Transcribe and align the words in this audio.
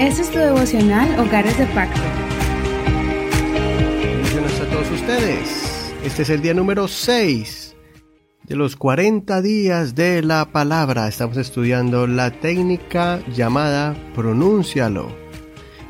Este 0.00 0.22
es 0.22 0.30
tu 0.30 0.38
devocional 0.38 1.18
Hogares 1.20 1.56
de 1.58 1.66
Pacto. 1.66 2.00
Bendiciones 4.02 4.60
a 4.60 4.70
todos 4.70 4.90
ustedes. 4.90 5.94
Este 6.04 6.22
es 6.22 6.30
el 6.30 6.42
día 6.42 6.54
número 6.54 6.88
6 6.88 7.76
de 8.44 8.56
los 8.56 8.76
40 8.76 9.40
días 9.42 9.94
de 9.94 10.22
la 10.22 10.46
palabra. 10.46 11.08
Estamos 11.08 11.36
estudiando 11.36 12.06
la 12.06 12.30
técnica 12.32 13.20
llamada 13.32 13.94
pronúncialo. 14.14 15.12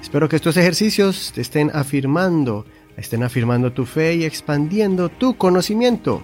Espero 0.01 0.29
que 0.29 0.37
estos 0.37 0.57
ejercicios 0.57 1.33
te 1.35 1.41
estén 1.41 1.71
afirmando, 1.73 2.67
estén 2.97 3.23
afirmando 3.23 3.73
tu 3.73 3.87
fe 3.87 4.17
y 4.17 4.25
expandiendo 4.25 5.09
tu 5.09 5.37
conocimiento. 5.37 6.23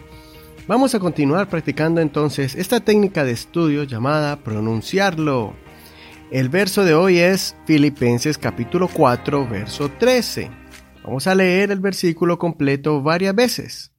Vamos 0.69 0.95
a 0.95 1.01
continuar 1.01 1.49
practicando 1.49 2.03
entonces 2.03 2.55
esta 2.55 2.81
técnica 2.81 3.25
de 3.25 3.33
estudio 3.33 3.85
llamada 3.85 4.45
pronunciarlo. 4.45 5.57
El 6.31 6.51
verso 6.51 6.85
de 6.85 6.93
hoy 6.93 7.17
es 7.17 7.57
Filipenses 7.65 8.37
capítulo 8.37 8.87
4, 8.87 9.49
verso 9.49 9.91
13. 9.91 10.51
Vamos 11.05 11.27
a 11.27 11.35
leer 11.35 11.71
el 11.71 11.81
versículo 11.81 12.39
completo 12.39 13.01
varias 13.01 13.35
veces. 13.35 13.93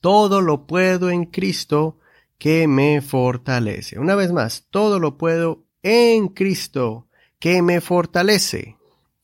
Todo 0.00 0.42
lo 0.42 0.68
puedo 0.68 1.10
en 1.10 1.24
Cristo 1.24 1.98
que 2.38 2.68
me 2.68 3.00
fortalece. 3.00 3.98
Una 3.98 4.14
vez 4.14 4.30
más, 4.30 4.68
todo 4.70 5.00
lo 5.00 5.18
puedo 5.18 5.64
en 5.82 6.28
Cristo 6.28 7.08
que 7.40 7.62
me 7.62 7.80
fortalece. 7.80 8.76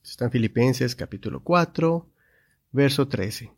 Está 0.03 0.25
en 0.25 0.33
Filipenses 0.33 0.97
capítulo 0.97 1.45
4, 1.45 2.09
verso 2.73 3.07
13. 3.07 3.53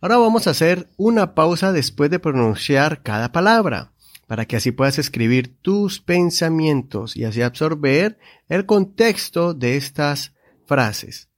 Ahora 0.00 0.16
vamos 0.18 0.46
a 0.46 0.50
hacer 0.50 0.88
una 0.96 1.34
pausa 1.34 1.72
después 1.72 2.10
de 2.10 2.18
pronunciar 2.18 3.02
cada 3.02 3.32
palabra 3.32 3.92
para 4.26 4.46
que 4.46 4.56
así 4.56 4.72
puedas 4.72 4.98
escribir 4.98 5.56
tus 5.62 6.00
pensamientos 6.00 7.16
y 7.16 7.24
así 7.24 7.42
absorber 7.42 8.18
el 8.48 8.66
contexto 8.66 9.54
de 9.54 9.76
estas 9.76 10.34
frases. 10.66 11.28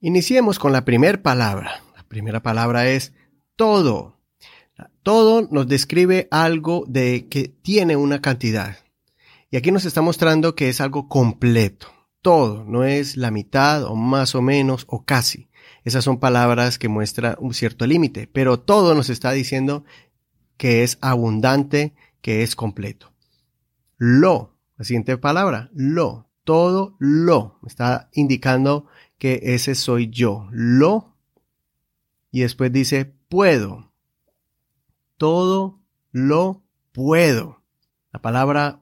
Iniciemos 0.00 0.58
con 0.58 0.72
la 0.72 0.84
primera 0.84 1.22
palabra. 1.22 1.82
La 1.96 2.02
primera 2.04 2.42
palabra 2.42 2.88
es 2.88 3.12
todo. 3.56 4.20
Todo 5.02 5.48
nos 5.50 5.66
describe 5.66 6.28
algo 6.30 6.84
de 6.86 7.28
que 7.28 7.48
tiene 7.48 7.96
una 7.96 8.20
cantidad. 8.20 8.76
Y 9.50 9.56
aquí 9.56 9.72
nos 9.72 9.84
está 9.84 10.02
mostrando 10.02 10.54
que 10.54 10.68
es 10.68 10.80
algo 10.80 11.08
completo. 11.08 11.88
Todo, 12.20 12.64
no 12.64 12.84
es 12.84 13.16
la 13.16 13.30
mitad 13.30 13.84
o 13.84 13.94
más 13.94 14.34
o 14.34 14.42
menos 14.42 14.84
o 14.88 15.04
casi. 15.04 15.45
Esas 15.86 16.02
son 16.02 16.18
palabras 16.18 16.80
que 16.80 16.88
muestran 16.88 17.36
un 17.38 17.54
cierto 17.54 17.86
límite, 17.86 18.26
pero 18.26 18.58
todo 18.58 18.92
nos 18.96 19.08
está 19.08 19.30
diciendo 19.30 19.84
que 20.56 20.82
es 20.82 20.98
abundante, 21.00 21.94
que 22.20 22.42
es 22.42 22.56
completo. 22.56 23.12
Lo, 23.96 24.58
la 24.76 24.84
siguiente 24.84 25.16
palabra, 25.16 25.70
lo, 25.72 26.28
todo 26.42 26.96
lo, 26.98 27.60
está 27.64 28.10
indicando 28.14 28.86
que 29.16 29.38
ese 29.44 29.76
soy 29.76 30.10
yo. 30.10 30.48
Lo, 30.50 31.14
y 32.32 32.40
después 32.40 32.72
dice 32.72 33.04
puedo. 33.04 33.92
Todo 35.16 35.78
lo 36.10 36.64
puedo. 36.90 37.62
La 38.12 38.20
palabra 38.20 38.80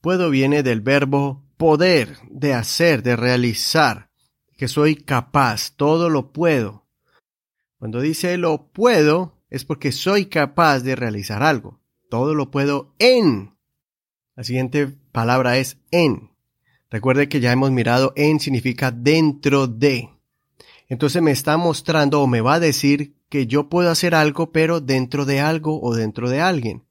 puedo 0.00 0.28
viene 0.28 0.64
del 0.64 0.80
verbo 0.80 1.44
poder, 1.56 2.16
de 2.28 2.52
hacer, 2.52 3.04
de 3.04 3.14
realizar, 3.14 4.09
que 4.60 4.68
soy 4.68 4.94
capaz, 4.94 5.72
todo 5.74 6.08
lo 6.08 6.32
puedo. 6.32 6.84
Cuando 7.80 8.00
dice 8.00 8.36
lo 8.36 8.68
puedo, 8.68 9.42
es 9.50 9.64
porque 9.64 9.90
soy 9.90 10.26
capaz 10.26 10.80
de 10.80 10.94
realizar 10.94 11.42
algo 11.42 11.80
todo 12.10 12.34
lo 12.34 12.50
puedo 12.50 12.92
en. 12.98 13.56
La 14.36 14.44
siguiente 14.44 14.88
palabra 15.12 15.56
es 15.56 15.78
en. 15.90 16.30
Recuerde 16.90 17.28
que 17.30 17.40
ya 17.40 17.52
hemos 17.52 17.70
mirado 17.70 18.12
en 18.16 18.40
significa 18.40 18.90
dentro 18.90 19.66
de. 19.66 20.10
Entonces 20.88 21.22
me 21.22 21.30
está 21.30 21.56
mostrando 21.56 22.20
o 22.20 22.26
me 22.26 22.42
va 22.42 22.54
a 22.54 22.60
decir 22.60 23.14
que 23.30 23.46
yo 23.46 23.70
puedo 23.70 23.90
hacer 23.90 24.14
algo, 24.14 24.52
pero 24.52 24.80
dentro 24.80 25.24
de 25.24 25.40
algo 25.40 25.80
o 25.80 25.94
dentro 25.94 26.28
de 26.28 26.40
alguien. 26.40 26.84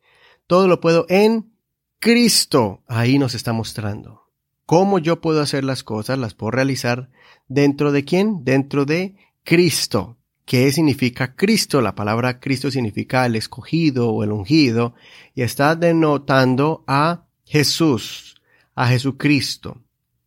Todo 0.47 0.67
lo 0.67 0.79
puedo 0.79 1.05
en 1.09 1.53
Cristo. 1.99 2.81
Ahí 2.87 3.19
nos 3.19 3.35
está 3.35 3.51
mostrando. 3.53 4.28
¿Cómo 4.69 4.99
yo 4.99 5.19
puedo 5.19 5.41
hacer 5.41 5.63
las 5.63 5.83
cosas? 5.83 6.19
Las 6.19 6.35
puedo 6.35 6.51
realizar 6.51 7.09
dentro 7.47 7.91
de 7.91 8.05
quién? 8.05 8.43
Dentro 8.43 8.85
de 8.85 9.15
Cristo. 9.43 10.19
¿Qué 10.45 10.71
significa 10.71 11.35
Cristo? 11.35 11.81
La 11.81 11.95
palabra 11.95 12.39
Cristo 12.39 12.69
significa 12.69 13.25
el 13.25 13.35
escogido 13.35 14.11
o 14.11 14.23
el 14.23 14.31
ungido 14.31 14.93
y 15.33 15.41
está 15.41 15.75
denotando 15.75 16.83
a 16.85 17.25
Jesús, 17.45 18.43
a 18.75 18.89
Jesucristo, 18.89 19.81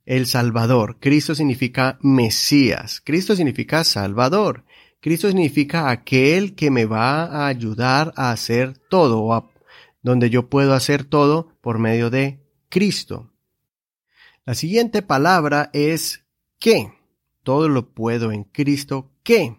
el 0.06 0.26
Salvador. 0.26 0.98
Cristo 0.98 1.36
significa 1.36 2.00
Mesías. 2.03 3.00
Cristo 3.00 3.36
significa 3.36 3.84
Salvador. 3.84 4.64
Cristo 4.98 5.28
significa 5.28 5.88
aquel 5.88 6.56
que 6.56 6.72
me 6.72 6.84
va 6.84 7.26
a 7.26 7.47
ayudar 7.47 8.12
a 8.16 8.32
hacer 8.32 8.76
todo, 8.91 9.53
donde 10.03 10.30
yo 10.30 10.48
puedo 10.48 10.74
hacer 10.74 11.04
todo 11.04 11.54
por 11.60 11.78
medio 11.78 12.10
de 12.10 12.41
Cristo. 12.69 13.31
La 14.44 14.54
siguiente 14.54 15.03
palabra 15.03 15.70
es 15.72 16.25
que. 16.58 16.92
Todo 17.44 17.69
lo 17.69 17.92
puedo 17.92 18.30
en 18.32 18.44
Cristo 18.44 19.10
que. 19.22 19.56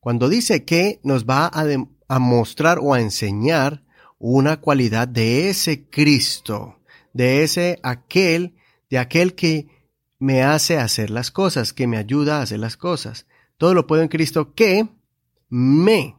Cuando 0.00 0.28
dice 0.28 0.64
que 0.64 1.00
nos 1.02 1.24
va 1.24 1.50
a, 1.52 2.18
mostrar 2.18 2.78
o 2.78 2.92
a 2.92 3.00
enseñar 3.00 3.82
una 4.18 4.60
cualidad 4.60 5.08
de 5.08 5.48
ese 5.48 5.88
Cristo, 5.88 6.78
de 7.14 7.42
ese 7.42 7.80
aquel, 7.82 8.54
de 8.90 8.98
aquel 8.98 9.34
que 9.34 9.68
me 10.18 10.42
hace 10.42 10.78
hacer 10.78 11.08
las 11.08 11.30
cosas, 11.30 11.72
que 11.72 11.86
me 11.86 11.96
ayuda 11.96 12.38
a 12.38 12.42
hacer 12.42 12.58
las 12.58 12.76
cosas. 12.76 13.26
Todo 13.56 13.72
lo 13.72 13.86
puedo 13.86 14.02
en 14.02 14.08
Cristo 14.08 14.54
que 14.54 14.88
me. 15.48 16.16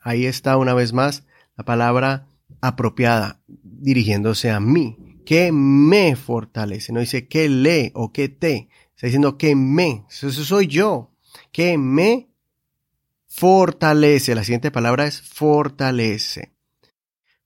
Ahí 0.00 0.26
está 0.26 0.58
una 0.58 0.74
vez 0.74 0.92
más 0.92 1.24
la 1.56 1.64
palabra 1.64 2.26
apropiada, 2.60 3.40
dirigiéndose 3.46 4.50
a 4.50 4.60
mí, 4.60 5.11
que 5.24 5.52
me 5.52 6.16
fortalece. 6.16 6.92
No 6.92 7.00
dice 7.00 7.28
que 7.28 7.48
le 7.48 7.92
o 7.94 8.12
que 8.12 8.28
te. 8.28 8.68
Está 8.94 9.06
diciendo 9.06 9.38
que 9.38 9.54
me. 9.54 10.04
Eso 10.08 10.30
soy 10.30 10.66
yo. 10.66 11.10
Que 11.50 11.78
me 11.78 12.30
fortalece. 13.26 14.34
La 14.34 14.44
siguiente 14.44 14.70
palabra 14.70 15.06
es 15.06 15.20
fortalece. 15.20 16.52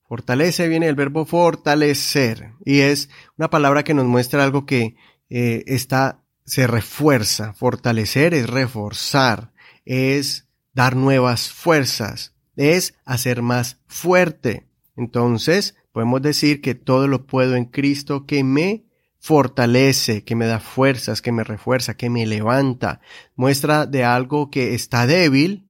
Fortalece 0.08 0.68
viene 0.68 0.86
del 0.86 0.94
verbo 0.94 1.26
fortalecer 1.26 2.52
y 2.64 2.80
es 2.80 3.10
una 3.36 3.50
palabra 3.50 3.82
que 3.82 3.94
nos 3.94 4.06
muestra 4.06 4.44
algo 4.44 4.64
que 4.64 4.94
eh, 5.30 5.64
está, 5.66 6.22
se 6.44 6.68
refuerza. 6.68 7.54
Fortalecer 7.54 8.32
es 8.32 8.48
reforzar, 8.48 9.52
es 9.84 10.46
dar 10.74 10.94
nuevas 10.94 11.50
fuerzas, 11.50 12.34
es 12.54 12.94
hacer 13.04 13.42
más 13.42 13.78
fuerte. 13.88 14.68
Entonces, 14.96 15.76
podemos 15.92 16.22
decir 16.22 16.60
que 16.60 16.74
todo 16.74 17.06
lo 17.06 17.26
puedo 17.26 17.54
en 17.56 17.66
Cristo 17.66 18.26
que 18.26 18.42
me 18.42 18.84
fortalece, 19.18 20.24
que 20.24 20.36
me 20.36 20.46
da 20.46 20.60
fuerzas, 20.60 21.20
que 21.20 21.32
me 21.32 21.44
refuerza, 21.44 21.96
que 21.96 22.10
me 22.10 22.26
levanta. 22.26 23.00
Muestra 23.34 23.86
de 23.86 24.04
algo 24.04 24.50
que 24.50 24.74
está 24.74 25.06
débil, 25.06 25.68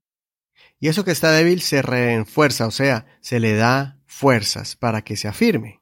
y 0.79 0.89
eso 0.89 1.03
que 1.03 1.11
está 1.11 1.31
débil 1.31 1.61
se 1.61 1.81
refuerza, 1.81 2.67
o 2.67 2.71
sea, 2.71 3.05
se 3.19 3.39
le 3.39 3.55
da 3.55 3.99
fuerzas 4.05 4.75
para 4.75 5.03
que 5.03 5.17
se 5.17 5.27
afirme. 5.27 5.81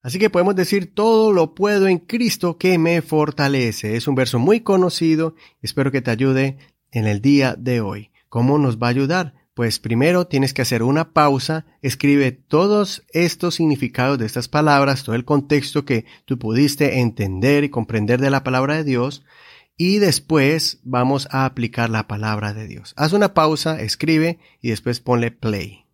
Así 0.00 0.18
que 0.18 0.30
podemos 0.30 0.56
decir 0.56 0.94
todo 0.94 1.32
lo 1.32 1.54
puedo 1.54 1.86
en 1.86 1.98
Cristo 1.98 2.58
que 2.58 2.78
me 2.78 3.02
fortalece. 3.02 3.96
Es 3.96 4.08
un 4.08 4.14
verso 4.14 4.38
muy 4.38 4.60
conocido, 4.60 5.34
espero 5.60 5.92
que 5.92 6.02
te 6.02 6.10
ayude 6.10 6.58
en 6.90 7.06
el 7.06 7.20
día 7.20 7.54
de 7.56 7.80
hoy. 7.80 8.10
¿Cómo 8.28 8.58
nos 8.58 8.78
va 8.78 8.88
a 8.88 8.90
ayudar? 8.90 9.34
Pues 9.54 9.78
primero 9.78 10.26
tienes 10.26 10.54
que 10.54 10.62
hacer 10.62 10.82
una 10.82 11.12
pausa, 11.12 11.66
escribe 11.82 12.32
todos 12.32 13.02
estos 13.12 13.56
significados 13.56 14.18
de 14.18 14.24
estas 14.24 14.48
palabras, 14.48 15.04
todo 15.04 15.14
el 15.14 15.26
contexto 15.26 15.84
que 15.84 16.06
tú 16.24 16.38
pudiste 16.38 17.00
entender 17.00 17.62
y 17.62 17.68
comprender 17.68 18.18
de 18.18 18.30
la 18.30 18.44
palabra 18.44 18.76
de 18.76 18.84
Dios, 18.84 19.24
y 19.76 19.98
después 19.98 20.78
vamos 20.84 21.28
a 21.30 21.44
aplicar 21.44 21.90
la 21.90 22.08
palabra 22.08 22.54
de 22.54 22.66
Dios. 22.66 22.94
Haz 22.96 23.12
una 23.12 23.34
pausa, 23.34 23.78
escribe 23.80 24.38
y 24.62 24.70
después 24.70 25.00
ponle 25.00 25.30
play. 25.30 25.84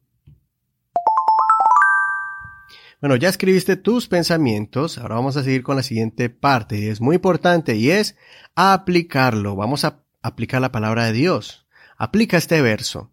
Bueno, 3.00 3.17
ya 3.17 3.29
escribiste 3.29 3.77
tus 3.77 4.06
pensamientos, 4.06 4.99
ahora 4.99 5.17
vamos 5.17 5.37
a 5.37 5.43
seguir 5.43 5.65
con 5.65 5.77
la 5.77 5.83
siguiente 5.83 6.31
parte 6.31 6.79
y 6.79 6.87
es 6.87 7.00
muy 7.00 7.17
importante 7.17 7.75
y 7.75 7.91
es 7.91 8.17
aplicarlo. 8.55 9.56
Vamos 9.56 9.85
a 9.85 10.00
aplicar 10.23 10.61
la 10.61 10.71
palabra 10.71 11.06
de 11.06 11.12
Dios. 11.12 11.67
Aplica 11.97 12.37
este 12.37 12.61
verso. 12.62 13.11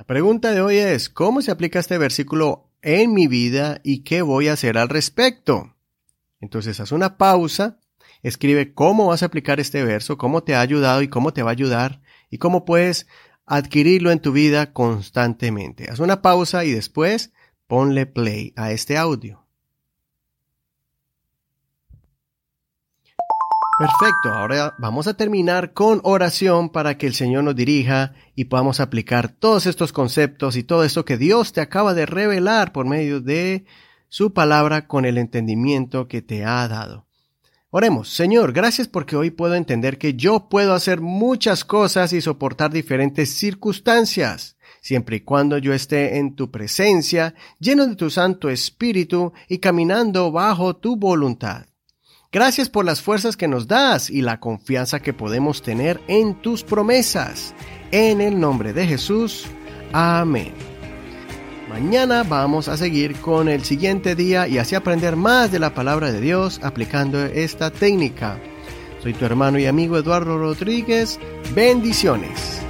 La 0.00 0.06
pregunta 0.06 0.52
de 0.52 0.62
hoy 0.62 0.78
es, 0.78 1.10
¿cómo 1.10 1.42
se 1.42 1.50
aplica 1.50 1.78
este 1.78 1.98
versículo 1.98 2.70
en 2.80 3.12
mi 3.12 3.26
vida 3.26 3.82
y 3.84 4.02
qué 4.02 4.22
voy 4.22 4.48
a 4.48 4.54
hacer 4.54 4.78
al 4.78 4.88
respecto? 4.88 5.76
Entonces 6.40 6.80
haz 6.80 6.92
una 6.92 7.18
pausa 7.18 7.80
Escribe 8.22 8.72
cómo 8.72 9.08
vas 9.08 9.22
a 9.22 9.26
aplicar 9.26 9.60
este 9.60 9.84
verso, 9.84 10.16
cómo 10.16 10.42
te 10.42 10.54
ha 10.54 10.62
ayudado 10.62 11.02
y 11.02 11.08
cómo 11.08 11.34
te 11.34 11.42
va 11.42 11.50
a 11.50 11.52
ayudar 11.52 12.00
y 12.30 12.38
cómo 12.38 12.64
puedes 12.64 13.08
adquirirlo 13.44 14.10
en 14.10 14.20
tu 14.20 14.32
vida 14.32 14.72
constantemente. 14.72 15.90
Haz 15.90 15.98
una 15.98 16.22
pausa 16.22 16.64
y 16.64 16.70
después 16.70 17.34
ponle 17.66 18.06
play 18.06 18.54
a 18.56 18.72
este 18.72 18.96
audio. 18.96 19.39
Perfecto, 23.80 24.34
ahora 24.34 24.74
vamos 24.76 25.06
a 25.06 25.14
terminar 25.14 25.72
con 25.72 26.02
oración 26.04 26.68
para 26.68 26.98
que 26.98 27.06
el 27.06 27.14
Señor 27.14 27.44
nos 27.44 27.56
dirija 27.56 28.12
y 28.34 28.44
podamos 28.44 28.78
aplicar 28.78 29.30
todos 29.30 29.64
estos 29.64 29.90
conceptos 29.94 30.56
y 30.56 30.64
todo 30.64 30.84
esto 30.84 31.06
que 31.06 31.16
Dios 31.16 31.54
te 31.54 31.62
acaba 31.62 31.94
de 31.94 32.04
revelar 32.04 32.72
por 32.72 32.84
medio 32.84 33.22
de 33.22 33.64
su 34.10 34.34
palabra 34.34 34.86
con 34.86 35.06
el 35.06 35.16
entendimiento 35.16 36.08
que 36.08 36.20
te 36.20 36.44
ha 36.44 36.68
dado. 36.68 37.06
Oremos, 37.70 38.10
Señor, 38.10 38.52
gracias 38.52 38.86
porque 38.86 39.16
hoy 39.16 39.30
puedo 39.30 39.54
entender 39.54 39.96
que 39.96 40.12
yo 40.12 40.50
puedo 40.50 40.74
hacer 40.74 41.00
muchas 41.00 41.64
cosas 41.64 42.12
y 42.12 42.20
soportar 42.20 42.70
diferentes 42.70 43.30
circunstancias, 43.30 44.58
siempre 44.82 45.16
y 45.16 45.20
cuando 45.20 45.56
yo 45.56 45.72
esté 45.72 46.18
en 46.18 46.34
tu 46.34 46.50
presencia, 46.50 47.34
lleno 47.58 47.86
de 47.86 47.96
tu 47.96 48.10
Santo 48.10 48.50
Espíritu 48.50 49.32
y 49.48 49.56
caminando 49.56 50.30
bajo 50.30 50.76
tu 50.76 50.96
voluntad. 50.96 51.69
Gracias 52.32 52.68
por 52.68 52.84
las 52.84 53.02
fuerzas 53.02 53.36
que 53.36 53.48
nos 53.48 53.66
das 53.66 54.08
y 54.08 54.22
la 54.22 54.38
confianza 54.38 55.00
que 55.00 55.12
podemos 55.12 55.62
tener 55.62 56.00
en 56.06 56.40
tus 56.40 56.62
promesas. 56.62 57.56
En 57.90 58.20
el 58.20 58.38
nombre 58.38 58.72
de 58.72 58.86
Jesús. 58.86 59.46
Amén. 59.92 60.52
Mañana 61.68 62.22
vamos 62.22 62.68
a 62.68 62.76
seguir 62.76 63.16
con 63.16 63.48
el 63.48 63.64
siguiente 63.64 64.14
día 64.14 64.46
y 64.46 64.58
así 64.58 64.76
aprender 64.76 65.16
más 65.16 65.50
de 65.50 65.58
la 65.58 65.74
palabra 65.74 66.12
de 66.12 66.20
Dios 66.20 66.60
aplicando 66.62 67.18
esta 67.24 67.72
técnica. 67.72 68.38
Soy 69.02 69.12
tu 69.12 69.24
hermano 69.24 69.58
y 69.58 69.66
amigo 69.66 69.98
Eduardo 69.98 70.38
Rodríguez. 70.38 71.18
Bendiciones. 71.52 72.62